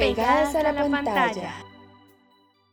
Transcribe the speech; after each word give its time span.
Pegadas 0.00 0.54
a 0.54 0.62
la 0.62 0.72
pantalla. 0.72 1.52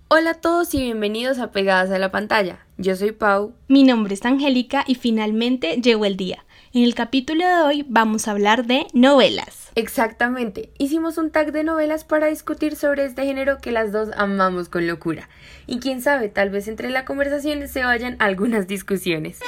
Hola 0.07 0.29
a 0.29 0.33
todos 0.35 0.73
y 0.73 0.81
bienvenidos 0.81 1.39
a 1.39 1.51
Pegadas 1.51 1.91
a 1.91 1.99
la 1.99 2.09
pantalla. 2.09 2.65
Yo 2.77 2.95
soy 2.95 3.11
Pau. 3.11 3.53
Mi 3.67 3.83
nombre 3.83 4.13
es 4.13 4.23
Angélica 4.23 4.85
y 4.87 4.95
finalmente 4.95 5.81
llegó 5.81 6.05
el 6.05 6.15
día. 6.15 6.45
En 6.71 6.83
el 6.83 6.95
capítulo 6.95 7.45
de 7.45 7.61
hoy 7.63 7.85
vamos 7.89 8.29
a 8.29 8.31
hablar 8.31 8.65
de 8.65 8.87
novelas. 8.93 9.71
Exactamente, 9.75 10.71
hicimos 10.77 11.17
un 11.17 11.29
tag 11.29 11.51
de 11.51 11.65
novelas 11.65 12.05
para 12.05 12.27
discutir 12.27 12.77
sobre 12.77 13.03
este 13.03 13.25
género 13.25 13.57
que 13.57 13.73
las 13.73 13.91
dos 13.91 14.07
amamos 14.15 14.69
con 14.69 14.87
locura. 14.87 15.27
Y 15.65 15.79
quién 15.79 16.01
sabe, 16.01 16.29
tal 16.29 16.49
vez 16.49 16.69
entre 16.69 16.89
la 16.89 17.03
conversación 17.03 17.67
se 17.67 17.83
vayan 17.83 18.15
algunas 18.19 18.67
discusiones. 18.67 19.41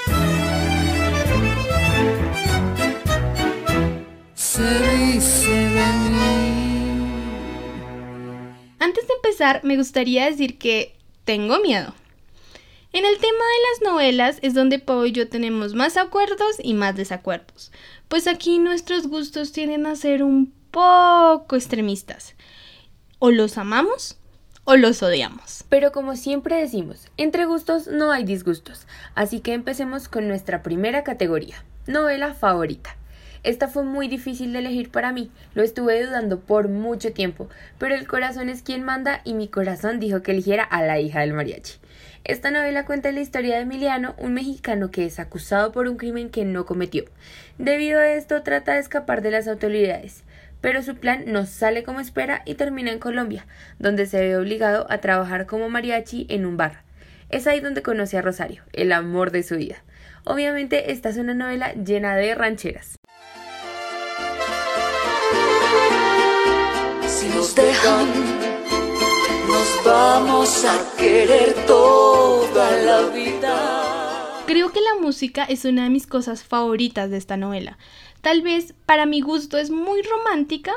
Antes 8.80 9.08
de 9.08 9.14
empezar, 9.14 9.62
me 9.64 9.76
gustaría 9.76 10.26
decir 10.26 10.58
que 10.58 10.96
tengo 11.26 11.60
miedo. 11.60 11.94
En 12.92 13.06
el 13.06 13.18
tema 13.18 13.38
de 13.38 13.84
las 13.86 13.94
novelas 13.94 14.40
es 14.42 14.54
donde 14.54 14.80
Pau 14.80 15.06
y 15.06 15.12
yo 15.12 15.30
tenemos 15.30 15.76
más 15.76 15.98
acuerdos 15.98 16.56
y 16.64 16.74
más 16.74 16.96
desacuerdos, 16.96 17.72
pues 18.08 18.26
aquí 18.26 18.58
nuestros 18.58 19.08
gustos 19.08 19.52
tienden 19.52 19.86
a 19.86 19.96
ser 19.96 20.24
un 20.24 20.52
poco 20.72 21.56
extremistas. 21.56 22.36
O 23.20 23.32
los 23.32 23.58
amamos 23.58 24.18
o 24.64 24.76
los 24.76 25.04
odiamos. 25.04 25.66
Pero 25.70 25.92
como 25.92 26.16
siempre 26.16 26.56
decimos, 26.56 27.10
entre 27.18 27.46
gustos 27.46 27.88
no 27.88 28.12
hay 28.12 28.24
disgustos, 28.24 28.88
así 29.14 29.42
que 29.42 29.54
empecemos 29.54 30.08
con 30.08 30.28
nuestra 30.28 30.64
primera 30.64 31.04
categoría, 31.04 31.64
novela 31.86 32.34
favorita. 32.34 32.96
Esta 33.44 33.68
fue 33.70 33.84
muy 33.84 34.08
difícil 34.08 34.52
de 34.52 34.60
elegir 34.60 34.92
para 34.92 35.14
mí, 35.14 35.32
lo 35.54 35.64
estuve 35.64 36.06
dudando 36.06 36.42
por 36.42 36.68
mucho 36.68 37.14
tiempo, 37.14 37.48
pero 37.78 37.96
el 37.96 38.08
corazón 38.08 38.50
es 38.50 38.64
quien 38.64 38.84
manda 38.84 39.22
y 39.24 39.34
mi 39.34 39.48
corazón 39.48 40.00
dijo 40.00 40.22
que 40.22 40.32
eligiera 40.32 40.64
a 40.64 40.84
la 40.84 41.00
hija 41.00 41.22
del 41.22 41.34
mariachi. 41.34 41.80
Esta 42.26 42.52
novela 42.52 42.86
cuenta 42.86 43.12
la 43.12 43.22
historia 43.22 43.56
de 43.56 43.62
Emiliano, 43.62 44.14
un 44.18 44.34
mexicano 44.34 44.92
que 44.92 45.06
es 45.06 45.20
acusado 45.20 45.72
por 45.72 45.88
un 45.88 45.96
crimen 45.96 46.30
que 46.30 46.44
no 46.44 46.66
cometió. 46.66 47.06
Debido 47.58 48.00
a 48.00 48.10
esto 48.10 48.44
trata 48.44 48.74
de 48.74 48.80
escapar 48.80 49.22
de 49.22 49.32
las 49.32 49.48
autoridades, 49.48 50.24
pero 50.60 50.84
su 50.84 50.96
plan 50.96 51.24
no 51.28 51.46
sale 51.46 51.84
como 51.84 52.02
espera 52.02 52.42
y 52.46 52.56
termina 52.56 52.92
en 52.92 53.00
Colombia, 53.00 53.48
donde 53.80 54.06
se 54.06 54.20
ve 54.20 54.38
obligado 54.38 54.86
a 54.90 54.98
trabajar 54.98 55.46
como 55.46 55.70
mariachi 55.70 56.28
en 56.30 56.46
un 56.46 56.58
bar. 56.58 56.84
Es 57.30 57.48
ahí 57.48 57.62
donde 57.62 57.84
conoce 57.84 58.18
a 58.18 58.22
Rosario, 58.22 58.64
el 58.74 58.92
amor 58.92 59.32
de 59.32 59.44
su 59.44 59.56
vida. 59.56 59.78
Obviamente 60.26 60.92
esta 60.92 61.10
es 61.10 61.18
una 61.18 61.34
novela 61.34 61.74
llena 61.74 62.16
de 62.16 62.36
rancheras. 62.36 62.99
A 70.50 70.98
querer 70.98 71.54
toda 71.68 72.72
la 72.82 73.02
vida. 73.10 74.44
Creo 74.48 74.72
que 74.72 74.82
la 74.82 75.00
música 75.00 75.44
es 75.44 75.64
una 75.64 75.84
de 75.84 75.92
mis 75.92 76.08
cosas 76.08 76.44
favoritas 76.44 77.12
de 77.12 77.18
esta 77.18 77.38
novela. 77.38 77.78
Tal 78.22 78.42
vez 78.42 78.74
para 78.88 79.06
mi 79.06 79.22
gusto 79.22 79.60
es 79.60 79.70
muy 79.70 80.02
romántica, 80.02 80.74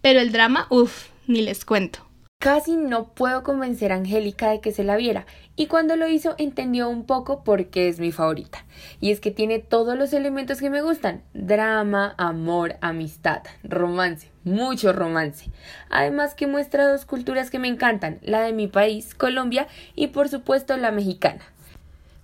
pero 0.00 0.18
el 0.18 0.32
drama, 0.32 0.66
uff, 0.68 1.10
ni 1.28 1.42
les 1.42 1.64
cuento. 1.64 2.03
Casi 2.44 2.76
no 2.76 3.04
puedo 3.04 3.42
convencer 3.42 3.90
a 3.90 3.94
Angélica 3.94 4.50
de 4.50 4.60
que 4.60 4.70
se 4.70 4.84
la 4.84 4.96
viera, 4.96 5.24
y 5.56 5.66
cuando 5.66 5.96
lo 5.96 6.06
hizo 6.08 6.34
entendió 6.36 6.90
un 6.90 7.06
poco 7.06 7.42
por 7.42 7.68
qué 7.68 7.88
es 7.88 8.00
mi 8.00 8.12
favorita. 8.12 8.66
Y 9.00 9.12
es 9.12 9.20
que 9.20 9.30
tiene 9.30 9.60
todos 9.60 9.96
los 9.96 10.12
elementos 10.12 10.60
que 10.60 10.68
me 10.68 10.82
gustan: 10.82 11.22
drama, 11.32 12.14
amor, 12.18 12.76
amistad, 12.82 13.44
romance, 13.62 14.30
mucho 14.44 14.92
romance. 14.92 15.50
Además 15.88 16.34
que 16.34 16.46
muestra 16.46 16.86
dos 16.86 17.06
culturas 17.06 17.50
que 17.50 17.58
me 17.58 17.68
encantan, 17.68 18.18
la 18.20 18.42
de 18.42 18.52
mi 18.52 18.68
país, 18.68 19.14
Colombia, 19.14 19.66
y 19.94 20.08
por 20.08 20.28
supuesto 20.28 20.76
la 20.76 20.90
mexicana. 20.90 21.40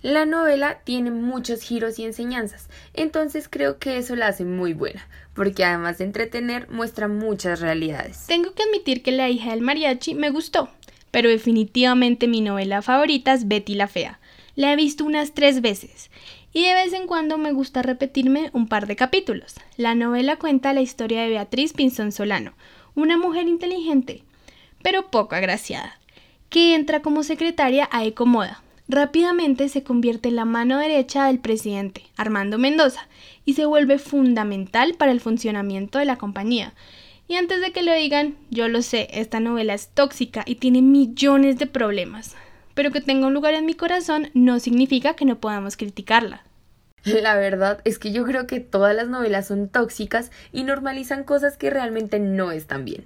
La 0.01 0.25
novela 0.25 0.79
tiene 0.83 1.11
muchos 1.11 1.61
giros 1.61 1.99
y 1.99 2.05
enseñanzas, 2.05 2.69
entonces 2.95 3.47
creo 3.47 3.77
que 3.77 3.97
eso 3.97 4.15
la 4.15 4.27
hace 4.27 4.45
muy 4.45 4.73
buena, 4.73 5.07
porque 5.35 5.63
además 5.63 5.99
de 5.99 6.05
entretener 6.05 6.67
muestra 6.71 7.07
muchas 7.07 7.59
realidades. 7.59 8.25
Tengo 8.25 8.53
que 8.53 8.63
admitir 8.63 9.03
que 9.03 9.11
La 9.11 9.29
hija 9.29 9.51
del 9.51 9.61
mariachi 9.61 10.15
me 10.15 10.31
gustó, 10.31 10.69
pero 11.11 11.29
definitivamente 11.29 12.27
mi 12.27 12.41
novela 12.41 12.81
favorita 12.81 13.31
es 13.33 13.47
Betty 13.47 13.75
la 13.75 13.87
Fea. 13.87 14.19
La 14.55 14.73
he 14.73 14.75
visto 14.75 15.05
unas 15.05 15.33
tres 15.33 15.61
veces 15.61 16.09
y 16.51 16.65
de 16.65 16.73
vez 16.73 16.93
en 16.93 17.05
cuando 17.05 17.37
me 17.37 17.53
gusta 17.53 17.83
repetirme 17.83 18.49
un 18.53 18.67
par 18.67 18.87
de 18.87 18.95
capítulos. 18.95 19.53
La 19.77 19.93
novela 19.93 20.37
cuenta 20.37 20.73
la 20.73 20.81
historia 20.81 21.21
de 21.21 21.29
Beatriz 21.29 21.73
Pinzón 21.73 22.11
Solano, 22.11 22.53
una 22.95 23.17
mujer 23.17 23.47
inteligente, 23.47 24.23
pero 24.81 25.11
poco 25.11 25.35
agraciada, 25.35 25.99
que 26.49 26.73
entra 26.73 27.03
como 27.03 27.21
secretaria 27.21 27.87
a 27.91 28.03
Ecomoda, 28.03 28.63
Rápidamente 28.93 29.69
se 29.69 29.83
convierte 29.83 30.27
en 30.27 30.35
la 30.35 30.43
mano 30.43 30.77
derecha 30.77 31.27
del 31.27 31.39
presidente, 31.39 32.03
Armando 32.17 32.57
Mendoza, 32.57 33.07
y 33.45 33.53
se 33.53 33.63
vuelve 33.63 33.99
fundamental 33.99 34.95
para 34.95 35.13
el 35.13 35.21
funcionamiento 35.21 35.97
de 35.97 36.03
la 36.03 36.17
compañía. 36.17 36.73
Y 37.25 37.35
antes 37.35 37.61
de 37.61 37.71
que 37.71 37.83
lo 37.83 37.93
digan, 37.93 38.35
yo 38.49 38.67
lo 38.67 38.81
sé, 38.81 39.07
esta 39.13 39.39
novela 39.39 39.75
es 39.75 39.87
tóxica 39.87 40.43
y 40.45 40.55
tiene 40.55 40.81
millones 40.81 41.57
de 41.57 41.67
problemas. 41.67 42.35
Pero 42.73 42.91
que 42.91 42.99
tenga 42.99 43.27
un 43.27 43.33
lugar 43.33 43.53
en 43.53 43.65
mi 43.65 43.75
corazón 43.75 44.29
no 44.33 44.59
significa 44.59 45.13
que 45.13 45.23
no 45.23 45.39
podamos 45.39 45.77
criticarla. 45.77 46.43
La 47.05 47.35
verdad 47.35 47.79
es 47.85 47.97
que 47.97 48.11
yo 48.11 48.25
creo 48.25 48.45
que 48.45 48.59
todas 48.59 48.93
las 48.93 49.07
novelas 49.07 49.47
son 49.47 49.69
tóxicas 49.69 50.31
y 50.51 50.65
normalizan 50.65 51.23
cosas 51.23 51.55
que 51.55 51.69
realmente 51.69 52.19
no 52.19 52.51
están 52.51 52.83
bien 52.83 53.05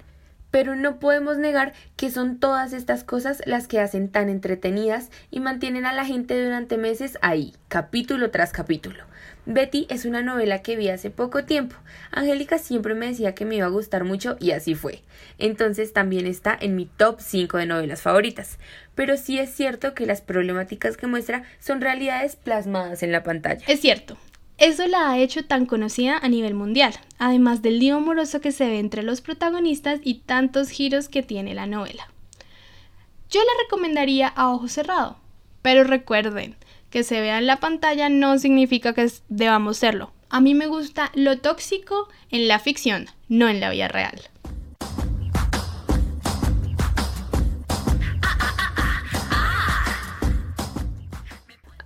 pero 0.55 0.77
no 0.77 0.99
podemos 0.99 1.37
negar 1.37 1.73
que 1.97 2.09
son 2.09 2.39
todas 2.39 2.71
estas 2.71 3.03
cosas 3.03 3.41
las 3.45 3.67
que 3.67 3.81
hacen 3.81 4.07
tan 4.07 4.29
entretenidas 4.29 5.11
y 5.29 5.41
mantienen 5.41 5.85
a 5.85 5.91
la 5.91 6.05
gente 6.05 6.41
durante 6.41 6.77
meses 6.77 7.17
ahí, 7.21 7.51
capítulo 7.67 8.31
tras 8.31 8.53
capítulo. 8.53 9.03
Betty 9.45 9.85
es 9.89 10.05
una 10.05 10.21
novela 10.21 10.61
que 10.61 10.77
vi 10.77 10.87
hace 10.87 11.09
poco 11.09 11.43
tiempo. 11.43 11.75
Angélica 12.09 12.57
siempre 12.57 12.95
me 12.95 13.07
decía 13.07 13.35
que 13.35 13.43
me 13.43 13.55
iba 13.55 13.65
a 13.65 13.69
gustar 13.69 14.05
mucho 14.05 14.37
y 14.39 14.51
así 14.51 14.75
fue. 14.75 15.01
Entonces 15.39 15.91
también 15.91 16.25
está 16.25 16.57
en 16.57 16.77
mi 16.77 16.85
top 16.85 17.19
5 17.19 17.57
de 17.57 17.65
novelas 17.65 18.01
favoritas. 18.01 18.57
Pero 18.95 19.17
sí 19.17 19.37
es 19.37 19.53
cierto 19.53 19.93
que 19.93 20.05
las 20.05 20.21
problemáticas 20.21 20.95
que 20.95 21.05
muestra 21.05 21.43
son 21.59 21.81
realidades 21.81 22.37
plasmadas 22.37 23.03
en 23.03 23.11
la 23.11 23.23
pantalla. 23.23 23.65
Es 23.67 23.81
cierto, 23.81 24.17
eso 24.57 24.87
la 24.87 25.09
ha 25.09 25.17
hecho 25.19 25.43
tan 25.45 25.65
conocida 25.65 26.17
a 26.17 26.29
nivel 26.29 26.53
mundial, 26.53 26.93
además 27.17 27.61
del 27.61 27.79
lío 27.79 27.97
amoroso 27.97 28.39
que 28.39 28.51
se 28.51 28.65
ve 28.67 28.79
entre 28.79 29.03
los 29.03 29.21
protagonistas 29.21 29.99
y 30.03 30.15
tantos 30.15 30.69
giros 30.69 31.09
que 31.09 31.23
tiene 31.23 31.53
la 31.53 31.67
novela. 31.67 32.09
Yo 33.29 33.41
la 33.41 33.63
recomendaría 33.63 34.27
a 34.27 34.51
ojo 34.51 34.67
cerrado, 34.67 35.17
pero 35.61 35.83
recuerden 35.83 36.55
que 36.89 37.03
se 37.03 37.19
vea 37.19 37.39
en 37.39 37.47
la 37.47 37.59
pantalla 37.59 38.07
no 38.07 38.37
significa 38.37 38.93
que 38.93 39.11
debamos 39.27 39.77
serlo. 39.77 40.13
A 40.29 40.39
mí 40.39 40.53
me 40.53 40.67
gusta 40.67 41.11
lo 41.15 41.39
tóxico 41.39 42.07
en 42.31 42.47
la 42.47 42.59
ficción, 42.59 43.07
no 43.27 43.49
en 43.49 43.59
la 43.59 43.69
vida 43.69 43.89
real. 43.89 44.21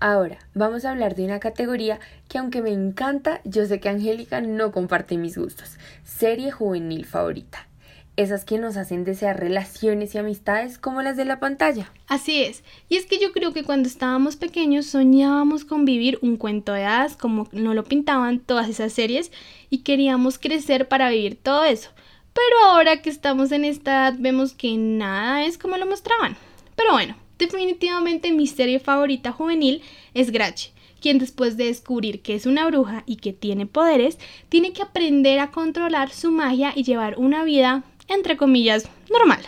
Ahora, 0.01 0.39
vamos 0.53 0.85
a 0.85 0.91
hablar 0.91 1.13
de 1.15 1.25
una 1.25 1.41
categoría 1.41 1.99
que 2.29 2.37
aunque 2.37 2.61
me 2.61 2.71
encanta, 2.71 3.41
yo 3.43 3.65
sé 3.65 3.81
que 3.81 3.89
Angélica 3.89 4.39
no 4.39 4.71
comparte 4.71 5.17
mis 5.17 5.37
gustos. 5.37 5.77
Serie 6.05 6.51
juvenil 6.51 7.05
favorita. 7.05 7.67
Esas 8.15 8.45
que 8.45 8.57
nos 8.57 8.77
hacen 8.77 9.03
desear 9.03 9.37
relaciones 9.37 10.15
y 10.15 10.17
amistades 10.17 10.77
como 10.77 11.01
las 11.01 11.17
de 11.17 11.25
la 11.25 11.41
pantalla. 11.41 11.91
Así 12.07 12.43
es. 12.43 12.63
Y 12.87 12.95
es 12.95 13.05
que 13.05 13.19
yo 13.19 13.33
creo 13.33 13.51
que 13.51 13.65
cuando 13.65 13.89
estábamos 13.89 14.37
pequeños 14.37 14.85
soñábamos 14.85 15.65
con 15.65 15.83
vivir 15.83 16.17
un 16.21 16.37
cuento 16.37 16.71
de 16.71 16.85
hadas 16.85 17.17
como 17.17 17.49
no 17.51 17.73
lo 17.73 17.83
pintaban 17.83 18.39
todas 18.39 18.69
esas 18.69 18.93
series 18.93 19.33
y 19.69 19.79
queríamos 19.79 20.39
crecer 20.39 20.87
para 20.87 21.09
vivir 21.09 21.37
todo 21.41 21.65
eso. 21.65 21.89
Pero 22.33 22.71
ahora 22.71 23.01
que 23.01 23.09
estamos 23.09 23.51
en 23.51 23.65
esta 23.65 23.91
edad 23.91 24.15
vemos 24.17 24.53
que 24.53 24.77
nada 24.77 25.43
es 25.43 25.57
como 25.57 25.75
lo 25.75 25.85
mostraban. 25.85 26.37
Pero 26.77 26.93
bueno, 26.93 27.17
Definitivamente 27.39 28.33
mi 28.33 28.47
serie 28.47 28.79
favorita 28.79 29.31
juvenil 29.31 29.81
es 30.13 30.29
Grache, 30.29 30.73
quien 30.99 31.19
después 31.19 31.55
de 31.55 31.65
descubrir 31.65 32.21
que 32.21 32.35
es 32.35 32.45
una 32.45 32.67
bruja 32.67 33.03
y 33.05 33.15
que 33.15 33.31
tiene 33.31 33.65
poderes, 33.65 34.19
tiene 34.49 34.73
que 34.73 34.81
aprender 34.81 35.39
a 35.39 35.49
controlar 35.49 36.11
su 36.11 36.31
magia 36.31 36.73
y 36.75 36.83
llevar 36.83 37.17
una 37.17 37.45
vida, 37.45 37.83
entre 38.09 38.35
comillas, 38.35 38.89
normal, 39.09 39.39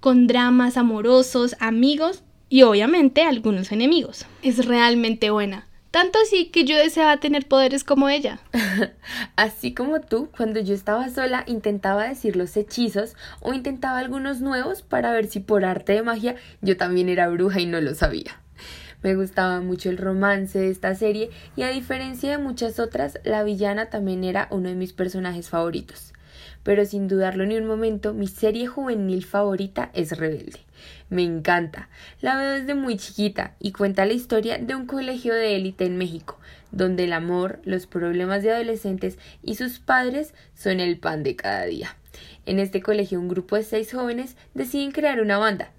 con 0.00 0.26
dramas 0.26 0.76
amorosos, 0.76 1.54
amigos 1.60 2.24
y 2.48 2.62
obviamente 2.62 3.22
algunos 3.22 3.70
enemigos. 3.70 4.26
Es 4.42 4.66
realmente 4.66 5.30
buena. 5.30 5.69
Tanto 5.90 6.20
así 6.22 6.46
que 6.46 6.64
yo 6.64 6.76
deseaba 6.76 7.16
tener 7.18 7.48
poderes 7.48 7.82
como 7.82 8.08
ella. 8.08 8.38
así 9.36 9.74
como 9.74 10.00
tú, 10.00 10.28
cuando 10.36 10.60
yo 10.60 10.72
estaba 10.72 11.08
sola 11.08 11.42
intentaba 11.48 12.08
decir 12.08 12.36
los 12.36 12.56
hechizos 12.56 13.16
o 13.40 13.52
intentaba 13.52 13.98
algunos 13.98 14.40
nuevos 14.40 14.82
para 14.82 15.10
ver 15.10 15.26
si 15.26 15.40
por 15.40 15.64
arte 15.64 15.94
de 15.94 16.02
magia 16.02 16.36
yo 16.60 16.76
también 16.76 17.08
era 17.08 17.28
bruja 17.28 17.60
y 17.60 17.66
no 17.66 17.80
lo 17.80 17.94
sabía. 17.94 18.40
Me 19.02 19.16
gustaba 19.16 19.60
mucho 19.62 19.90
el 19.90 19.96
romance 19.96 20.58
de 20.58 20.70
esta 20.70 20.94
serie 20.94 21.30
y 21.56 21.62
a 21.62 21.70
diferencia 21.70 22.30
de 22.30 22.38
muchas 22.38 22.78
otras, 22.78 23.18
la 23.24 23.42
villana 23.42 23.86
también 23.86 24.22
era 24.22 24.46
uno 24.50 24.68
de 24.68 24.74
mis 24.74 24.92
personajes 24.92 25.48
favoritos. 25.48 26.12
pero 26.62 26.84
sin 26.84 27.08
dudarlo 27.08 27.46
ni 27.46 27.56
un 27.56 27.66
momento, 27.66 28.12
mi 28.12 28.28
serie 28.28 28.66
juvenil 28.66 29.24
favorita 29.24 29.90
es 29.94 30.16
Rebelde. 30.18 30.60
Me 31.08 31.22
encanta. 31.22 31.88
La 32.20 32.36
veo 32.36 32.52
desde 32.52 32.74
muy 32.74 32.96
chiquita 32.96 33.54
y 33.58 33.72
cuenta 33.72 34.06
la 34.06 34.12
historia 34.12 34.58
de 34.58 34.74
un 34.74 34.86
colegio 34.86 35.34
de 35.34 35.56
élite 35.56 35.84
en 35.86 35.98
México, 35.98 36.38
donde 36.70 37.04
el 37.04 37.12
amor, 37.12 37.60
los 37.64 37.86
problemas 37.86 38.42
de 38.42 38.52
adolescentes 38.52 39.18
y 39.42 39.56
sus 39.56 39.78
padres 39.78 40.34
son 40.54 40.80
el 40.80 40.98
pan 40.98 41.22
de 41.22 41.36
cada 41.36 41.64
día. 41.64 41.96
En 42.46 42.58
este 42.58 42.80
colegio 42.82 43.20
un 43.20 43.28
grupo 43.28 43.56
de 43.56 43.62
seis 43.62 43.92
jóvenes 43.92 44.36
deciden 44.54 44.92
crear 44.92 45.20
una 45.20 45.38
banda. 45.38 45.72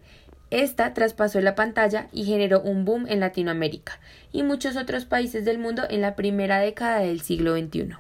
Esta 0.52 0.94
traspasó 0.94 1.40
la 1.40 1.56
pantalla 1.56 2.08
y 2.12 2.26
generó 2.26 2.62
un 2.62 2.84
boom 2.84 3.06
en 3.08 3.22
Latinoamérica 3.22 4.00
y 4.34 4.44
muchos 4.44 4.76
otros 4.76 5.06
países 5.06 5.46
del 5.46 5.58
mundo 5.58 5.84
en 5.90 6.02
la 6.02 6.16
primera 6.16 6.60
década 6.60 7.00
del 7.00 7.22
siglo 7.22 7.58
XXI. 7.58 7.96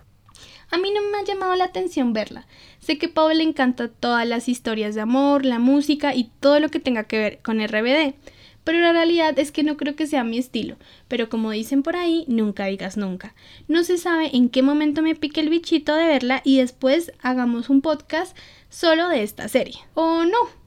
A 0.71 0.77
mí 0.77 0.89
no 0.91 1.01
me 1.11 1.17
ha 1.17 1.23
llamado 1.25 1.53
la 1.55 1.65
atención 1.65 2.13
verla. 2.13 2.47
Sé 2.79 2.97
que 2.97 3.07
a 3.07 3.13
Pablo 3.13 3.35
le 3.35 3.43
encanta 3.43 3.89
todas 3.89 4.25
las 4.25 4.47
historias 4.47 4.95
de 4.95 5.01
amor, 5.01 5.45
la 5.45 5.59
música 5.59 6.15
y 6.15 6.31
todo 6.39 6.61
lo 6.61 6.69
que 6.69 6.79
tenga 6.79 7.03
que 7.03 7.17
ver 7.17 7.39
con 7.41 7.59
RBD. 7.59 8.15
Pero 8.63 8.79
la 8.79 8.93
realidad 8.93 9.37
es 9.37 9.51
que 9.51 9.63
no 9.63 9.75
creo 9.75 9.95
que 9.95 10.07
sea 10.07 10.23
mi 10.23 10.37
estilo. 10.37 10.77
Pero 11.07 11.29
como 11.29 11.51
dicen 11.51 11.83
por 11.83 11.95
ahí, 11.95 12.23
nunca 12.27 12.65
digas 12.67 12.95
nunca. 12.95 13.35
No 13.67 13.83
se 13.83 13.97
sabe 13.97 14.29
en 14.33 14.49
qué 14.49 14.61
momento 14.61 15.01
me 15.01 15.15
pique 15.15 15.41
el 15.41 15.49
bichito 15.49 15.95
de 15.95 16.07
verla 16.07 16.41
y 16.45 16.59
después 16.59 17.11
hagamos 17.21 17.69
un 17.69 17.81
podcast 17.81 18.37
solo 18.69 19.09
de 19.09 19.23
esta 19.23 19.47
serie. 19.49 19.79
O 19.93 20.23
no. 20.23 20.61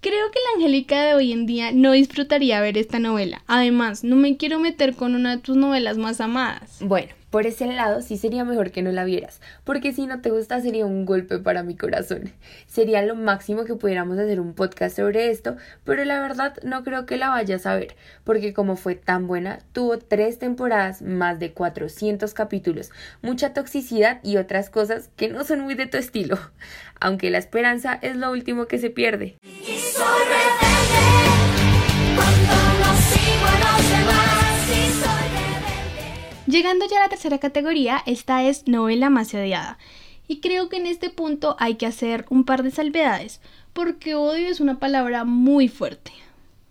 Creo 0.00 0.30
que 0.30 0.38
la 0.38 0.58
Angélica 0.58 1.02
de 1.02 1.14
hoy 1.14 1.32
en 1.32 1.46
día 1.46 1.72
no 1.72 1.92
disfrutaría 1.92 2.60
ver 2.60 2.76
esta 2.76 2.98
novela. 2.98 3.42
Además, 3.46 4.04
no 4.04 4.16
me 4.16 4.36
quiero 4.36 4.60
meter 4.60 4.94
con 4.94 5.14
una 5.14 5.36
de 5.36 5.42
tus 5.42 5.56
novelas 5.56 5.96
más 5.96 6.20
amadas. 6.20 6.76
Bueno, 6.80 7.14
por 7.34 7.48
ese 7.48 7.66
lado 7.66 8.00
sí 8.00 8.16
sería 8.16 8.44
mejor 8.44 8.70
que 8.70 8.80
no 8.80 8.92
la 8.92 9.02
vieras, 9.02 9.40
porque 9.64 9.92
si 9.92 10.06
no 10.06 10.20
te 10.20 10.30
gusta 10.30 10.60
sería 10.60 10.86
un 10.86 11.04
golpe 11.04 11.40
para 11.40 11.64
mi 11.64 11.76
corazón. 11.76 12.30
Sería 12.68 13.02
lo 13.02 13.16
máximo 13.16 13.64
que 13.64 13.74
pudiéramos 13.74 14.20
hacer 14.20 14.38
un 14.38 14.54
podcast 14.54 14.94
sobre 14.94 15.32
esto, 15.32 15.56
pero 15.82 16.04
la 16.04 16.20
verdad 16.20 16.56
no 16.62 16.84
creo 16.84 17.06
que 17.06 17.16
la 17.16 17.30
vayas 17.30 17.66
a 17.66 17.74
ver, 17.74 17.96
porque 18.22 18.54
como 18.54 18.76
fue 18.76 18.94
tan 18.94 19.26
buena, 19.26 19.58
tuvo 19.72 19.98
tres 19.98 20.38
temporadas, 20.38 21.02
más 21.02 21.40
de 21.40 21.50
400 21.50 22.32
capítulos, 22.34 22.92
mucha 23.20 23.52
toxicidad 23.52 24.20
y 24.22 24.36
otras 24.36 24.70
cosas 24.70 25.10
que 25.16 25.26
no 25.26 25.42
son 25.42 25.58
muy 25.58 25.74
de 25.74 25.86
tu 25.86 25.96
estilo, 25.96 26.38
aunque 27.00 27.30
la 27.30 27.38
esperanza 27.38 27.98
es 28.00 28.14
lo 28.14 28.30
último 28.30 28.66
que 28.66 28.78
se 28.78 28.90
pierde. 28.90 29.38
Llegando 36.54 36.86
ya 36.88 36.98
a 36.98 37.00
la 37.00 37.08
tercera 37.08 37.38
categoría, 37.38 38.04
esta 38.06 38.44
es 38.44 38.68
novela 38.68 39.10
más 39.10 39.34
odiada. 39.34 39.76
Y 40.28 40.38
creo 40.38 40.68
que 40.68 40.76
en 40.76 40.86
este 40.86 41.10
punto 41.10 41.56
hay 41.58 41.74
que 41.74 41.86
hacer 41.86 42.26
un 42.30 42.44
par 42.44 42.62
de 42.62 42.70
salvedades, 42.70 43.40
porque 43.72 44.14
odio 44.14 44.46
es 44.46 44.60
una 44.60 44.78
palabra 44.78 45.24
muy 45.24 45.66
fuerte. 45.66 46.12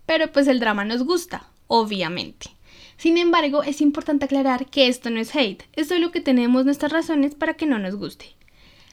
Pero 0.06 0.32
pues 0.32 0.46
el 0.46 0.58
drama 0.58 0.86
nos 0.86 1.02
gusta, 1.02 1.50
obviamente. 1.66 2.48
Sin 2.96 3.18
embargo, 3.18 3.62
es 3.62 3.82
importante 3.82 4.24
aclarar 4.24 4.70
que 4.70 4.88
esto 4.88 5.10
no 5.10 5.20
es 5.20 5.36
hate, 5.36 5.64
es 5.74 5.88
solo 5.88 6.12
que 6.12 6.22
tenemos 6.22 6.64
nuestras 6.64 6.90
razones 6.90 7.34
para 7.34 7.52
que 7.52 7.66
no 7.66 7.78
nos 7.78 7.94
guste. 7.94 8.24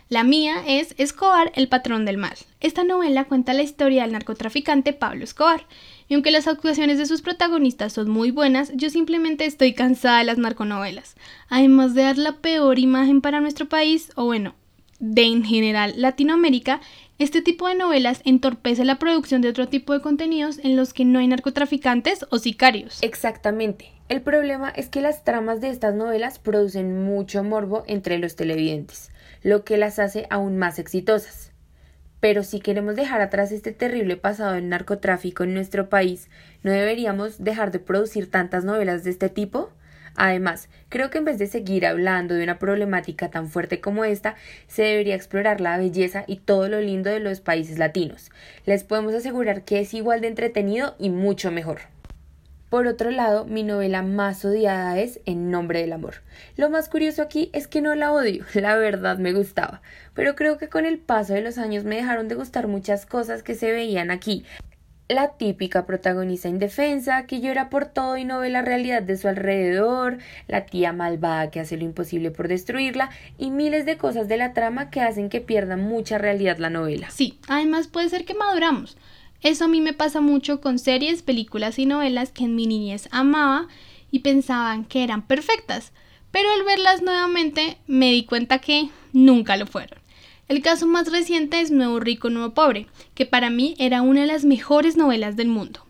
La 0.10 0.26
mía 0.26 0.62
es 0.68 0.94
Escobar, 0.98 1.54
el 1.56 1.70
patrón 1.70 2.04
del 2.04 2.18
mal. 2.18 2.36
Esta 2.60 2.84
novela 2.84 3.24
cuenta 3.24 3.54
la 3.54 3.64
historia 3.64 4.02
del 4.02 4.12
narcotraficante 4.12 4.92
Pablo 4.92 5.24
Escobar, 5.24 5.66
y 6.12 6.14
aunque 6.14 6.32
las 6.32 6.50
actuaciones 6.50 6.98
de 6.98 7.06
sus 7.06 7.22
protagonistas 7.22 7.94
son 7.94 8.10
muy 8.10 8.32
buenas, 8.32 8.74
yo 8.76 8.90
simplemente 8.90 9.46
estoy 9.46 9.72
cansada 9.72 10.18
de 10.18 10.26
las 10.26 10.38
narconovelas. 10.38 11.16
Además 11.48 11.94
de 11.94 12.02
dar 12.02 12.18
la 12.18 12.34
peor 12.34 12.80
imagen 12.80 13.22
para 13.22 13.40
nuestro 13.40 13.70
país, 13.70 14.12
o 14.16 14.26
bueno, 14.26 14.54
de 15.00 15.22
en 15.22 15.46
general 15.46 15.94
Latinoamérica, 15.96 16.82
este 17.18 17.42
tipo 17.42 17.66
de 17.70 17.76
novelas 17.76 18.20
entorpece 18.26 18.84
la 18.84 19.00
producción 19.00 19.42
de 19.42 19.48
otro 19.48 19.70
tipo 19.70 19.94
de 19.94 20.02
contenidos 20.02 20.60
en 20.62 20.76
los 20.76 20.92
que 20.92 21.06
no 21.06 21.20
hay 21.20 21.28
narcotraficantes 21.28 22.26
o 22.30 22.40
sicarios. 22.40 23.02
Exactamente. 23.02 23.94
El 24.10 24.22
problema 24.22 24.68
es 24.68 24.90
que 24.90 25.00
las 25.00 25.24
tramas 25.24 25.62
de 25.62 25.70
estas 25.70 25.96
novelas 25.96 26.40
producen 26.40 27.06
mucho 27.06 27.42
morbo 27.42 27.86
entre 27.88 28.18
los 28.18 28.36
televidentes 28.36 29.12
lo 29.44 29.64
que 29.64 29.78
las 29.78 30.00
hace 30.00 30.28
aún 30.30 30.58
más 30.58 30.80
exitosas. 30.80 31.51
Pero 32.22 32.44
si 32.44 32.62
queremos 32.62 32.96
dejar 32.96 33.20
atrás 33.20 33.52
este 33.52 33.74
terrible 33.74 34.16
pasado 34.16 34.54
del 34.54 34.70
narcotráfico 34.70 35.44
en 35.44 35.54
nuestro 35.54 35.90
país, 35.90 36.30
¿no 36.64 36.72
deberíamos 36.72 37.44
dejar 37.44 37.72
de 37.72 37.80
producir 37.80 38.30
tantas 38.32 38.64
novelas 38.64 39.04
de 39.04 39.10
este 39.10 39.28
tipo? 39.28 39.72
Además, 40.16 40.70
creo 40.90 41.10
que 41.10 41.18
en 41.18 41.26
vez 41.26 41.40
de 41.40 41.48
seguir 41.48 41.86
hablando 41.86 42.36
de 42.36 42.44
una 42.44 42.60
problemática 42.60 43.30
tan 43.32 43.48
fuerte 43.50 43.80
como 43.82 44.06
esta, 44.06 44.36
se 44.68 44.84
debería 44.84 45.16
explorar 45.16 45.62
la 45.62 45.78
belleza 45.78 46.24
y 46.28 46.38
todo 46.38 46.70
lo 46.70 46.80
lindo 46.80 47.10
de 47.10 47.20
los 47.20 47.42
países 47.42 47.80
latinos. 47.80 48.30
Les 48.66 48.84
podemos 48.84 49.16
asegurar 49.16 49.64
que 49.64 49.80
es 49.80 49.94
igual 49.94 50.22
de 50.22 50.28
entretenido 50.28 50.96
y 51.00 51.10
mucho 51.10 51.52
mejor. 51.52 51.82
Por 52.72 52.88
otro 52.88 53.12
lado, 53.12 53.44
mi 53.44 53.64
novela 53.64 54.02
más 54.02 54.46
odiada 54.46 54.98
es 54.98 55.20
En 55.26 55.52
nombre 55.52 55.82
del 55.82 55.92
amor. 55.92 56.22
Lo 56.56 56.70
más 56.70 56.88
curioso 56.88 57.22
aquí 57.22 57.50
es 57.52 57.68
que 57.68 57.82
no 57.82 57.96
la 57.96 58.14
odio, 58.14 58.46
la 58.54 58.78
verdad 58.78 59.18
me 59.18 59.34
gustaba, 59.34 59.82
pero 60.14 60.36
creo 60.36 60.58
que 60.58 60.70
con 60.70 60.86
el 60.86 60.98
paso 60.98 61.34
de 61.34 61.42
los 61.42 61.58
años 61.58 61.84
me 61.84 61.98
dejaron 61.98 62.30
de 62.30 62.36
gustar 62.36 62.70
muchas 62.70 63.06
cosas 63.06 63.44
que 63.44 63.56
se 63.56 63.74
veían 63.74 64.10
aquí. 64.10 64.46
La 65.10 65.34
típica 65.34 65.86
protagonista 65.86 66.48
indefensa 66.48 67.26
que 67.26 67.42
llora 67.42 67.70
por 67.70 67.88
todo 67.88 68.16
y 68.16 68.24
no 68.24 68.40
ve 68.40 68.50
la 68.50 68.62
realidad 68.62 69.04
de 69.04 69.18
su 69.18 69.28
alrededor, 69.28 70.20
la 70.48 70.66
tía 70.66 70.94
malvada 70.94 71.52
que 71.52 71.60
hace 71.60 71.76
lo 71.76 71.84
imposible 71.84 72.32
por 72.32 72.48
destruirla 72.48 73.10
y 73.38 73.52
miles 73.52 73.86
de 73.86 73.98
cosas 73.98 74.30
de 74.30 74.38
la 74.38 74.54
trama 74.54 74.90
que 74.90 75.02
hacen 75.02 75.28
que 75.28 75.42
pierda 75.42 75.76
mucha 75.76 76.18
realidad 76.18 76.58
la 76.58 76.70
novela. 76.70 77.10
Sí, 77.10 77.38
además 77.50 77.90
puede 77.90 78.08
ser 78.08 78.24
que 78.24 78.34
maduramos. 78.34 78.96
Eso 79.44 79.66
a 79.66 79.68
mí 79.68 79.82
me 79.82 79.94
pasa 79.94 80.22
mucho 80.22 80.62
con 80.62 80.78
series, 80.78 81.24
películas 81.24 81.80
y 81.80 81.88
novelas 81.88 82.32
que 82.32 82.44
en 82.44 82.56
mi 82.56 82.68
niñez 82.68 83.10
amaba 83.12 83.68
y 84.12 84.20
pensaban 84.20 84.86
que 84.86 85.04
eran 85.04 85.24
perfectas, 85.24 85.94
pero 86.30 86.52
al 86.52 86.64
verlas 86.64 87.02
nuevamente 87.02 87.78
me 87.88 88.12
di 88.12 88.24
cuenta 88.24 88.60
que 88.60 88.90
nunca 89.14 89.58
lo 89.58 89.66
fueron. 89.66 90.00
El 90.48 90.62
caso 90.62 90.86
más 90.86 91.12
reciente 91.12 91.60
es 91.60 91.72
Nuevo 91.72 92.00
Rico, 92.00 92.30
Nuevo 92.30 92.54
Pobre, 92.54 92.86
que 93.16 93.26
para 93.26 93.50
mí 93.50 93.74
era 93.80 94.04
una 94.04 94.22
de 94.22 94.28
las 94.28 94.46
mejores 94.46 94.96
novelas 94.96 95.36
del 95.36 95.48
mundo. 95.48 95.86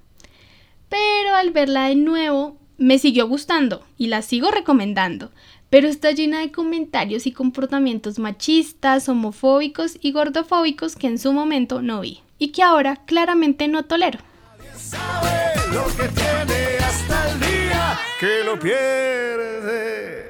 Pero 0.88 1.36
al 1.36 1.52
verla 1.52 1.90
de 1.90 1.96
nuevo 1.96 2.58
me 2.78 3.00
siguió 3.00 3.28
gustando 3.28 3.84
y 3.98 4.08
la 4.08 4.22
sigo 4.22 4.50
recomendando, 4.50 5.32
pero 5.70 5.90
está 5.90 6.12
llena 6.12 6.40
de 6.40 6.52
comentarios 6.52 7.28
y 7.28 7.32
comportamientos 7.32 8.18
machistas, 8.18 9.10
homofóbicos 9.10 9.98
y 10.02 10.12
gordofóbicos 10.12 10.96
que 10.96 11.08
en 11.08 11.18
su 11.18 11.34
momento 11.34 11.82
no 11.82 12.02
vi 12.02 12.22
y 12.42 12.52
que 12.52 12.64
ahora 12.64 12.96
claramente 12.96 13.68
no 13.68 13.86
tolero. 13.86 14.18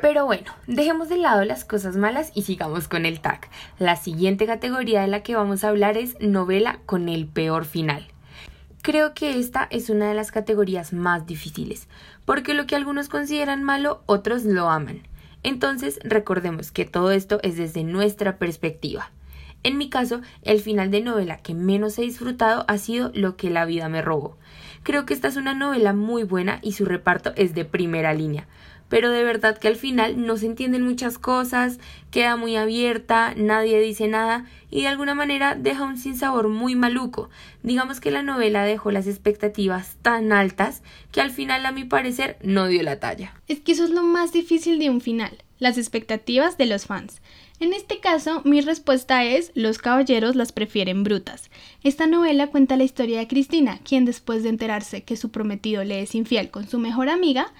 Pero 0.02 0.26
bueno, 0.26 0.52
dejemos 0.68 1.08
de 1.08 1.18
lado 1.18 1.46
las 1.46 1.64
cosas 1.64 1.96
malas 1.96 2.34
y 2.36 2.42
sigamos 2.42 2.90
con 2.90 3.06
el 3.06 3.22
tag. 3.22 3.48
La 3.80 3.96
siguiente 3.96 4.46
categoría 4.46 5.00
de 5.00 5.08
la 5.08 5.24
que 5.24 5.36
vamos 5.36 5.64
a 5.64 5.70
hablar 5.70 5.96
es 5.96 6.20
novela 6.20 6.80
con 6.86 7.08
el 7.08 7.28
peor 7.28 7.64
final. 7.64 8.06
Creo 8.82 9.14
que 9.14 9.40
esta 9.40 9.70
es 9.72 9.90
una 9.90 10.10
de 10.10 10.14
las 10.14 10.34
categorías 10.34 10.92
más 10.92 11.26
difíciles, 11.26 11.88
porque 12.26 12.54
lo 12.54 12.68
que 12.68 12.76
algunos 12.76 13.08
consideran 13.08 13.64
malo, 13.64 14.04
otros 14.06 14.44
lo 14.44 14.70
aman. 14.70 15.02
Entonces, 15.44 15.98
recordemos 16.04 16.74
que 16.74 16.84
todo 16.84 17.12
esto 17.12 17.40
es 17.42 17.56
desde 17.56 17.86
nuestra 17.86 18.38
perspectiva. 18.38 19.12
En 19.64 19.78
mi 19.78 19.90
caso, 19.90 20.22
el 20.42 20.60
final 20.60 20.90
de 20.90 21.02
novela 21.02 21.38
que 21.38 21.54
menos 21.54 21.98
he 22.00 22.02
disfrutado 22.02 22.66
ha 22.68 22.78
sido 22.78 23.12
Lo 23.14 23.36
que 23.36 23.50
la 23.50 23.66
vida 23.66 23.90
me 23.90 24.02
robó. 24.02 24.38
Creo 24.84 25.06
que 25.06 25.14
esta 25.14 25.28
es 25.28 25.36
una 25.36 25.54
novela 25.54 25.94
muy 25.94 26.24
buena 26.24 26.60
y 26.64 26.72
su 26.72 26.86
reparto 26.86 27.34
es 27.36 27.54
de 27.54 27.66
primera 27.66 28.14
línea. 28.14 28.48
Pero 28.90 29.10
de 29.10 29.24
verdad 29.24 29.58
que 29.58 29.70
al 29.70 29.78
final 29.78 30.26
no 30.26 30.36
se 30.36 30.48
entienden 30.48 30.84
muchas 30.84 31.18
cosas, 31.18 31.80
queda 32.10 32.36
muy 32.36 32.58
abierta, 32.58 33.34
nadie 33.38 33.80
dice 33.80 34.10
nada 34.10 34.46
y 34.70 34.82
de 34.82 34.88
alguna 34.90 35.14
manera 35.14 35.56
deja 35.56 35.84
un 35.84 35.98
sinsabor 35.98 36.50
muy 36.50 36.76
maluco. 36.76 37.30
Digamos 37.64 38.02
que 38.02 38.12
la 38.12 38.22
novela 38.22 38.66
dejó 38.66 38.92
las 38.92 39.08
expectativas 39.08 39.96
tan 40.02 40.34
altas 40.34 40.82
que 41.14 41.22
al 41.22 41.32
final 41.32 41.66
a 41.66 41.72
mi 41.72 41.86
parecer 41.86 42.38
no 42.42 42.68
dio 42.68 42.84
la 42.84 43.00
talla. 43.00 43.34
Es 43.48 43.62
que 43.62 43.72
eso 43.72 43.86
es 43.86 43.92
lo 43.92 44.04
más 44.04 44.34
difícil 44.34 44.78
de 44.78 44.90
un 44.90 45.00
final, 45.00 45.38
las 45.58 45.78
expectativas 45.78 46.58
de 46.58 46.66
los 46.66 46.88
fans. 46.88 47.22
En 47.62 47.74
este 47.74 48.00
caso, 48.00 48.42
mi 48.44 48.60
respuesta 48.62 49.24
es 49.24 49.52
Los 49.54 49.78
caballeros 49.78 50.36
las 50.36 50.52
prefieren 50.52 51.04
brutas. 51.04 51.52
Esta 51.84 52.08
novela 52.08 52.48
cuenta 52.48 52.76
la 52.76 52.86
historia 52.86 53.20
de 53.20 53.28
Cristina, 53.28 53.80
quien 53.84 54.04
después 54.04 54.42
de 54.42 54.50
enterarse 54.50 55.04
que 55.04 55.16
su 55.16 55.30
prometido 55.30 55.84
le 55.84 56.02
es 56.02 56.16
infiel 56.16 56.50
con 56.50 56.68
su 56.68 56.80
mejor 56.80 57.08
amiga, 57.08 57.54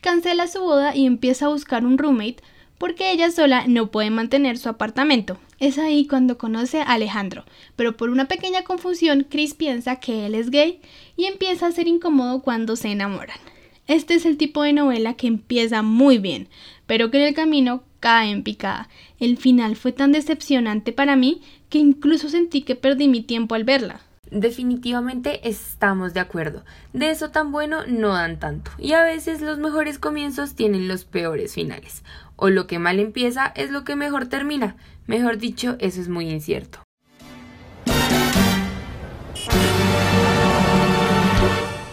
cancela 0.00 0.48
su 0.48 0.58
boda 0.58 0.96
y 0.96 1.06
empieza 1.06 1.46
a 1.46 1.50
buscar 1.50 1.86
un 1.86 1.98
roommate 1.98 2.42
porque 2.78 3.12
ella 3.12 3.30
sola 3.30 3.64
no 3.68 3.92
puede 3.92 4.10
mantener 4.10 4.58
su 4.58 4.68
apartamento. 4.70 5.38
Es 5.60 5.78
ahí 5.78 6.08
cuando 6.08 6.36
conoce 6.36 6.80
a 6.80 6.94
Alejandro, 6.94 7.44
pero 7.76 7.96
por 7.96 8.10
una 8.10 8.24
pequeña 8.24 8.64
confusión 8.64 9.24
Chris 9.30 9.54
piensa 9.54 10.00
que 10.00 10.26
él 10.26 10.34
es 10.34 10.50
gay 10.50 10.80
y 11.16 11.26
empieza 11.26 11.68
a 11.68 11.72
ser 11.72 11.86
incómodo 11.86 12.42
cuando 12.42 12.74
se 12.74 12.88
enamoran. 12.88 13.38
Este 13.86 14.14
es 14.14 14.26
el 14.26 14.36
tipo 14.36 14.64
de 14.64 14.72
novela 14.72 15.14
que 15.14 15.28
empieza 15.28 15.82
muy 15.82 16.18
bien, 16.18 16.48
pero 16.86 17.12
que 17.12 17.18
en 17.18 17.28
el 17.28 17.34
camino 17.34 17.84
cae 18.00 18.30
en 18.30 18.42
picada. 18.42 18.88
El 19.18 19.36
final 19.36 19.76
fue 19.76 19.92
tan 19.92 20.12
decepcionante 20.12 20.92
para 20.92 21.16
mí 21.16 21.42
que 21.68 21.78
incluso 21.78 22.28
sentí 22.28 22.62
que 22.62 22.76
perdí 22.76 23.08
mi 23.08 23.22
tiempo 23.22 23.54
al 23.54 23.64
verla. 23.64 24.00
Definitivamente 24.30 25.48
estamos 25.48 26.12
de 26.12 26.20
acuerdo. 26.20 26.64
De 26.92 27.10
eso 27.10 27.30
tan 27.30 27.50
bueno 27.50 27.86
no 27.86 28.08
dan 28.08 28.38
tanto. 28.38 28.70
Y 28.78 28.92
a 28.92 29.02
veces 29.02 29.40
los 29.40 29.58
mejores 29.58 29.98
comienzos 29.98 30.54
tienen 30.54 30.88
los 30.88 31.04
peores 31.04 31.54
finales. 31.54 32.04
O 32.36 32.50
lo 32.50 32.66
que 32.66 32.78
mal 32.78 33.00
empieza 33.00 33.46
es 33.56 33.70
lo 33.70 33.84
que 33.84 33.96
mejor 33.96 34.26
termina. 34.26 34.76
Mejor 35.06 35.38
dicho, 35.38 35.76
eso 35.80 36.00
es 36.00 36.08
muy 36.08 36.28
incierto. 36.28 36.87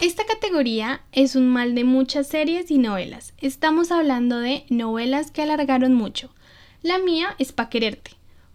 Esta 0.02 0.26
categoría 0.26 1.00
es 1.12 1.36
un 1.36 1.48
mal 1.48 1.74
de 1.74 1.82
muchas 1.82 2.26
series 2.26 2.70
y 2.70 2.76
novelas. 2.76 3.32
Estamos 3.38 3.90
hablando 3.90 4.38
de 4.38 4.66
novelas 4.68 5.30
que 5.30 5.40
alargaron 5.40 5.94
mucho. 5.94 6.34
La 6.82 6.98
mía 6.98 7.34
es 7.38 7.52
Pa' 7.52 7.70
quererte. 7.70 8.10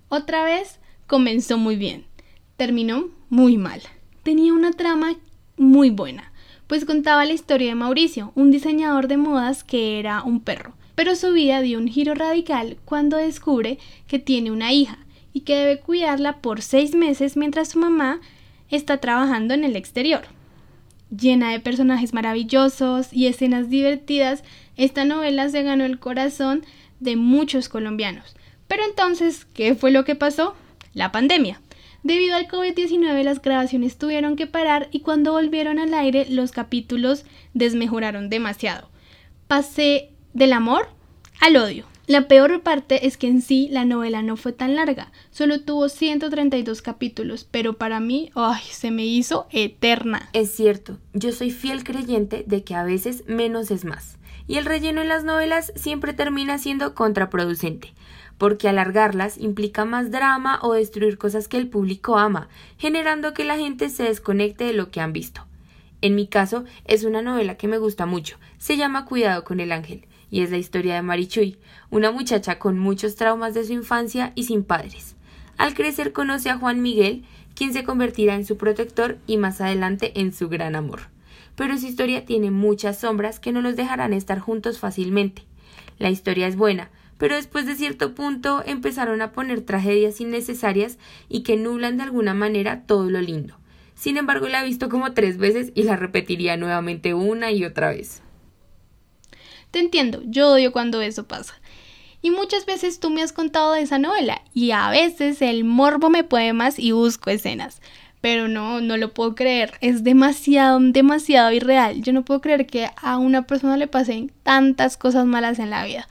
Otra 0.08 0.44
vez 0.44 0.80
comenzó 1.08 1.58
muy 1.58 1.78
bien. 1.78 2.06
Terminó 2.58 3.10
muy 3.30 3.58
mal. 3.58 3.82
Tenía 4.22 4.54
una 4.54 4.72
trama 4.72 5.16
muy 5.58 5.90
buena, 5.90 6.32
pues 6.68 6.86
contaba 6.86 7.26
la 7.26 7.34
historia 7.34 7.70
de 7.70 7.76
Mauricio, 7.76 8.32
un 8.36 8.52
diseñador 8.52 9.08
de 9.08 9.18
modas 9.18 9.64
que 9.64 9.98
era 9.98 10.22
un 10.22 10.42
perro. 10.42 10.76
Pero 10.94 11.16
su 11.16 11.34
vida 11.34 11.62
dio 11.62 11.80
un 11.80 11.88
giro 11.88 12.14
radical 12.14 12.78
cuando 12.86 13.18
descubre 13.18 13.80
que 14.06 14.20
tiene 14.20 14.52
una 14.52 14.74
hija 14.74 15.00
y 15.34 15.40
que 15.42 15.56
debe 15.56 15.80
cuidarla 15.80 16.38
por 16.38 16.62
seis 16.62 16.94
meses 16.94 17.36
mientras 17.36 17.70
su 17.70 17.80
mamá 17.80 18.22
está 18.70 18.98
trabajando 18.98 19.56
en 19.56 19.64
el 19.64 19.76
exterior 19.76 20.22
llena 21.16 21.52
de 21.52 21.60
personajes 21.60 22.14
maravillosos 22.14 23.14
y 23.14 23.28
escenas 23.28 23.70
divertidas, 23.70 24.44
esta 24.78 25.06
novela 25.06 25.50
se 25.50 25.64
ganó 25.64 25.86
el 25.86 26.00
corazón 26.00 26.66
de 27.00 27.16
muchos 27.16 27.70
colombianos. 27.70 28.36
Pero 28.68 28.84
entonces, 28.86 29.46
¿qué 29.46 29.76
fue 29.76 29.92
lo 29.92 30.06
que 30.06 30.16
pasó? 30.16 30.56
La 30.94 31.12
pandemia. 31.12 31.62
Debido 32.04 32.36
al 32.36 32.48
COVID-19 32.48 33.24
las 33.24 33.42
grabaciones 33.42 33.98
tuvieron 33.98 34.36
que 34.36 34.48
parar 34.48 34.88
y 34.92 35.02
cuando 35.02 35.34
volvieron 35.34 35.78
al 35.78 35.94
aire 35.94 36.26
los 36.30 36.52
capítulos 36.52 37.26
desmejoraron 37.54 38.30
demasiado. 38.30 38.90
Pasé 39.48 40.10
del 40.34 40.54
amor 40.54 40.88
al 41.40 41.58
odio. 41.58 41.91
La 42.12 42.28
peor 42.28 42.62
parte 42.62 43.08
es 43.08 43.16
que 43.16 43.28
en 43.28 43.42
sí 43.42 43.70
la 43.72 43.86
novela 43.86 44.22
no 44.22 44.36
fue 44.36 44.52
tan 44.52 44.76
larga, 44.76 45.14
solo 45.30 45.62
tuvo 45.62 45.88
132 45.88 46.82
capítulos, 46.82 47.48
pero 47.50 47.78
para 47.78 48.02
mí, 48.02 48.32
ay, 48.36 48.62
se 48.70 48.92
me 48.92 49.06
hizo 49.06 49.48
eterna. 49.50 50.28
Es 50.34 50.52
cierto, 50.52 50.98
yo 51.14 51.32
soy 51.32 51.52
fiel 51.52 51.86
creyente 51.86 52.44
de 52.46 52.66
que 52.66 52.76
a 52.76 52.84
veces 52.84 53.24
menos 53.28 53.72
es 53.72 53.86
más, 53.86 54.18
y 54.46 54.58
el 54.58 54.66
relleno 54.66 55.00
en 55.00 55.08
las 55.08 55.24
novelas 55.24 55.72
siempre 55.78 56.12
termina 56.12 56.58
siendo 56.58 56.96
contraproducente, 56.96 57.94
porque 58.38 58.68
alargarlas 58.68 59.38
implica 59.38 59.86
más 59.86 60.12
drama 60.12 60.60
o 60.64 60.74
destruir 60.74 61.18
cosas 61.18 61.48
que 61.48 61.56
el 61.56 61.70
público 61.70 62.18
ama, 62.18 62.50
generando 62.78 63.34
que 63.34 63.46
la 63.46 63.56
gente 63.56 63.88
se 63.88 64.04
desconecte 64.04 64.66
de 64.66 64.74
lo 64.74 64.92
que 64.92 65.00
han 65.00 65.14
visto. 65.14 65.48
En 66.02 66.16
mi 66.16 66.28
caso, 66.28 66.66
es 66.84 67.06
una 67.06 67.22
novela 67.22 67.56
que 67.56 67.70
me 67.70 67.78
gusta 67.78 68.06
mucho, 68.06 68.38
se 68.58 68.76
llama 68.76 69.06
Cuidado 69.06 69.46
con 69.46 69.62
el 69.62 69.72
ángel, 69.72 70.08
y 70.32 70.42
es 70.42 70.50
la 70.50 70.58
historia 70.58 70.96
de 70.96 71.02
Marichuy, 71.04 71.60
una 71.92 72.10
muchacha 72.10 72.58
con 72.58 72.80
muchos 72.80 73.16
traumas 73.16 73.54
de 73.54 73.66
su 73.66 73.74
infancia 73.74 74.32
y 74.34 74.46
sin 74.46 74.64
padres. 74.64 75.16
Al 75.58 75.76
crecer 75.76 76.14
conoce 76.14 76.50
a 76.50 76.58
Juan 76.58 76.82
Miguel, 76.82 77.24
quien 77.54 77.74
se 77.74 77.84
convertirá 77.84 78.34
en 78.34 78.46
su 78.46 78.58
protector 78.58 79.20
y 79.28 79.38
más 79.38 79.62
adelante 79.62 80.20
en 80.20 80.34
su 80.34 80.50
gran 80.50 80.76
amor. 80.76 81.02
Pero 81.56 81.78
su 81.78 81.86
historia 81.86 82.26
tiene 82.26 82.50
muchas 82.50 83.00
sombras 83.00 83.40
que 83.40 83.52
no 83.52 83.62
los 83.62 83.76
dejarán 83.76 84.14
estar 84.14 84.40
juntos 84.40 84.80
fácilmente. 84.80 85.44
La 86.00 86.10
historia 86.10 86.48
es 86.48 86.56
buena, 86.56 86.90
pero 87.18 87.36
después 87.36 87.68
de 87.68 87.76
cierto 87.76 88.16
punto 88.16 88.64
empezaron 88.66 89.22
a 89.22 89.34
poner 89.34 89.62
tragedias 89.62 90.20
innecesarias 90.22 90.98
y 91.30 91.44
que 91.44 91.58
nublan 91.58 91.98
de 91.98 92.04
alguna 92.04 92.34
manera 92.34 92.84
todo 92.88 93.10
lo 93.10 93.22
lindo. 93.22 93.56
Sin 93.94 94.18
embargo, 94.18 94.48
la 94.48 94.64
he 94.64 94.66
visto 94.66 94.90
como 94.90 95.14
tres 95.14 95.38
veces 95.38 95.72
y 95.76 95.84
la 95.84 95.98
repetiría 95.98 96.58
nuevamente 96.58 97.14
una 97.14 97.52
y 97.52 97.64
otra 97.66 97.92
vez. 97.92 98.24
Te 99.72 99.80
entiendo, 99.80 100.22
yo 100.26 100.52
odio 100.52 100.72
cuando 100.72 101.02
eso 101.02 101.28
pasa. 101.28 101.56
Y 102.22 102.30
muchas 102.30 102.66
veces 102.66 103.00
tú 103.00 103.10
me 103.10 103.24
has 103.24 103.34
contado 103.34 103.74
de 103.74 103.82
esa 103.82 103.98
novela 103.98 104.42
y 104.54 104.72
a 104.72 104.90
veces 104.90 105.42
el 105.42 105.64
morbo 105.64 106.10
me 106.10 106.24
puede 106.24 106.54
más 106.54 106.78
y 106.78 106.92
busco 106.92 107.30
escenas. 107.30 107.82
Pero 108.20 108.48
no, 108.48 108.82
no 108.82 108.98
lo 108.98 109.14
puedo 109.14 109.34
creer. 109.34 109.74
Es 109.82 110.04
demasiado, 110.04 110.80
demasiado 110.80 111.52
irreal. 111.52 112.04
Yo 112.04 112.14
no 112.14 112.24
puedo 112.24 112.42
creer 112.42 112.68
que 112.68 112.92
a 113.02 113.18
una 113.18 113.48
persona 113.48 113.78
le 113.78 113.88
pasen 113.88 114.32
tantas 114.44 114.98
cosas 114.98 115.26
malas 115.26 115.58
en 115.58 115.72
la 115.72 115.84
vida. 115.86 116.08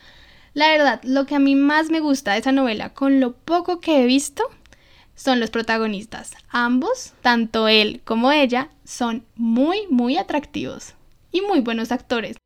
La 0.52 0.68
verdad, 0.72 1.00
lo 1.04 1.26
que 1.26 1.36
a 1.36 1.38
mí 1.38 1.54
más 1.54 1.90
me 1.90 2.00
gusta 2.00 2.32
de 2.32 2.40
esa 2.40 2.50
novela, 2.50 2.92
con 2.92 3.20
lo 3.20 3.34
poco 3.34 3.78
que 3.78 4.02
he 4.02 4.06
visto, 4.06 4.42
son 5.14 5.38
los 5.38 5.50
protagonistas. 5.50 6.32
Ambos, 6.48 7.12
tanto 7.20 7.68
él 7.68 8.00
como 8.04 8.32
ella, 8.32 8.70
son 8.84 9.24
muy, 9.36 9.86
muy 9.90 10.16
atractivos 10.16 10.94
y 11.30 11.42
muy 11.42 11.60
buenos 11.60 11.92
actores. 11.92 12.36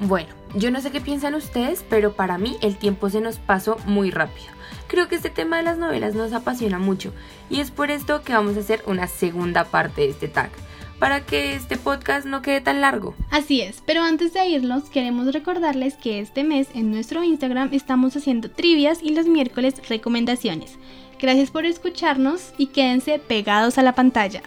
Bueno, 0.00 0.28
yo 0.54 0.70
no 0.70 0.80
sé 0.80 0.90
qué 0.90 1.00
piensan 1.00 1.34
ustedes, 1.34 1.84
pero 1.88 2.14
para 2.14 2.38
mí 2.38 2.56
el 2.62 2.76
tiempo 2.76 3.10
se 3.10 3.20
nos 3.20 3.36
pasó 3.38 3.76
muy 3.84 4.10
rápido. 4.10 4.48
Creo 4.86 5.08
que 5.08 5.16
este 5.16 5.30
tema 5.30 5.58
de 5.58 5.62
las 5.62 5.78
novelas 5.78 6.14
nos 6.14 6.32
apasiona 6.32 6.78
mucho 6.78 7.12
y 7.50 7.60
es 7.60 7.70
por 7.70 7.90
esto 7.90 8.22
que 8.22 8.32
vamos 8.32 8.56
a 8.56 8.60
hacer 8.60 8.82
una 8.86 9.06
segunda 9.06 9.64
parte 9.64 10.00
de 10.00 10.08
este 10.08 10.26
tag 10.26 10.50
para 10.98 11.24
que 11.24 11.54
este 11.54 11.76
podcast 11.76 12.26
no 12.26 12.42
quede 12.42 12.60
tan 12.60 12.80
largo. 12.80 13.14
Así 13.30 13.60
es, 13.60 13.82
pero 13.84 14.02
antes 14.02 14.32
de 14.32 14.46
irnos 14.46 14.90
queremos 14.90 15.32
recordarles 15.32 15.94
que 15.94 16.20
este 16.20 16.44
mes 16.44 16.68
en 16.74 16.90
nuestro 16.90 17.22
Instagram 17.22 17.70
estamos 17.72 18.16
haciendo 18.16 18.50
trivias 18.50 19.00
y 19.02 19.14
los 19.14 19.26
miércoles 19.26 19.86
recomendaciones. 19.88 20.78
Gracias 21.20 21.50
por 21.50 21.66
escucharnos 21.66 22.52
y 22.58 22.68
quédense 22.68 23.18
pegados 23.18 23.78
a 23.78 23.82
la 23.82 23.94
pantalla. 23.94 24.42